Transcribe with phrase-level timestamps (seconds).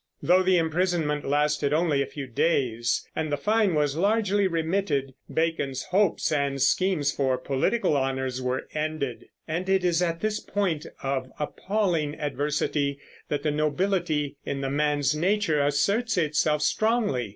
[0.19, 5.83] Though the imprisonment lasted only a few days and the fine was largely remitted, Bacon's
[5.91, 11.29] hopes and schemes for political honors were ended; and it is at this point of
[11.39, 12.97] appalling adversity
[13.29, 17.29] that the nobility in the man's nature asserts itself strongly.